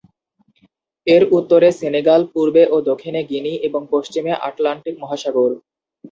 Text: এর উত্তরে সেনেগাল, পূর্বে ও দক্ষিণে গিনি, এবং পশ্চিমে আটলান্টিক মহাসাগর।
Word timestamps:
এর 1.07 1.23
উত্তরে 1.37 1.69
সেনেগাল, 1.79 2.21
পূর্বে 2.33 2.63
ও 2.67 2.87
দক্ষিণে 2.89 3.21
গিনি, 3.29 3.53
এবং 3.67 3.81
পশ্চিমে 3.93 4.33
আটলান্টিক 4.47 4.95
মহাসাগর। 4.99 5.51